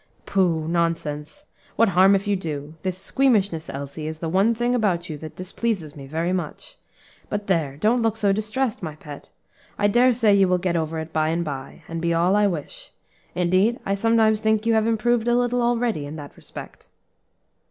[0.25, 0.67] "Pooh!
[0.67, 1.45] nonsense!
[1.75, 2.73] what harm if you do?
[2.81, 6.79] This squeamishness, Elsie, is the one thing about you that displeases me very much.
[7.29, 7.77] But there!
[7.77, 9.29] don't look so distressed, my pet.
[9.77, 12.47] I dare say you will get over it by and by, and be all I
[12.47, 12.91] wish;
[13.35, 16.87] indeed I sometimes think you have improved a little already, in that respect."